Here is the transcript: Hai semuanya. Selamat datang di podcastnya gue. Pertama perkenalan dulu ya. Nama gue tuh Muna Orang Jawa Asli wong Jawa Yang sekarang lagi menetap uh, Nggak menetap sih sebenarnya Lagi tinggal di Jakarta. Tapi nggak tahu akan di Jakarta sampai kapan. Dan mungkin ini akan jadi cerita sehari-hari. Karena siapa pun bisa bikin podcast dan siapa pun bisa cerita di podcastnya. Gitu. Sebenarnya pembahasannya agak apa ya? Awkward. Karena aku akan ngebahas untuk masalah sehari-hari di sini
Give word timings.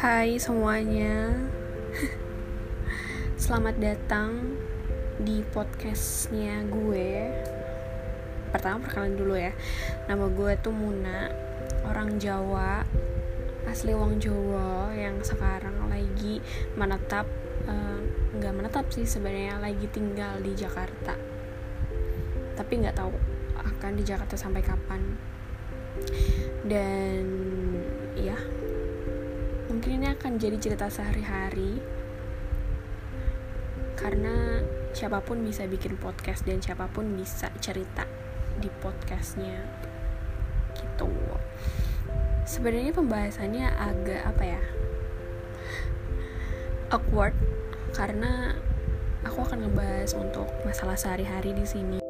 Hai 0.00 0.40
semuanya. 0.40 1.28
Selamat 3.36 3.76
datang 3.76 4.56
di 5.20 5.44
podcastnya 5.44 6.64
gue. 6.72 7.28
Pertama 8.48 8.80
perkenalan 8.80 9.20
dulu 9.20 9.36
ya. 9.36 9.52
Nama 10.08 10.24
gue 10.24 10.52
tuh 10.64 10.72
Muna 10.72 11.28
Orang 11.84 12.16
Jawa 12.16 12.80
Asli 13.68 13.92
wong 13.92 14.16
Jawa 14.16 14.88
Yang 14.96 15.36
sekarang 15.36 15.76
lagi 15.92 16.40
menetap 16.80 17.28
uh, 17.68 18.00
Nggak 18.40 18.56
menetap 18.56 18.88
sih 18.88 19.04
sebenarnya 19.04 19.60
Lagi 19.60 19.84
tinggal 19.92 20.40
di 20.40 20.56
Jakarta. 20.56 21.12
Tapi 22.56 22.72
nggak 22.72 22.96
tahu 22.96 23.12
akan 23.52 24.00
di 24.00 24.04
Jakarta 24.08 24.32
sampai 24.32 24.64
kapan. 24.64 25.20
Dan 26.64 27.39
mungkin 29.70 30.02
ini 30.02 30.10
akan 30.10 30.34
jadi 30.34 30.58
cerita 30.58 30.90
sehari-hari. 30.90 31.78
Karena 33.94 34.58
siapa 34.90 35.22
pun 35.22 35.46
bisa 35.46 35.70
bikin 35.70 35.94
podcast 35.94 36.42
dan 36.42 36.58
siapa 36.58 36.90
pun 36.90 37.14
bisa 37.14 37.54
cerita 37.62 38.02
di 38.58 38.66
podcastnya. 38.82 39.62
Gitu. 40.74 41.06
Sebenarnya 42.50 42.90
pembahasannya 42.90 43.70
agak 43.70 44.20
apa 44.26 44.42
ya? 44.42 44.62
Awkward. 46.90 47.38
Karena 47.94 48.58
aku 49.22 49.46
akan 49.46 49.70
ngebahas 49.70 50.18
untuk 50.18 50.50
masalah 50.66 50.98
sehari-hari 50.98 51.54
di 51.54 51.66
sini 51.66 52.09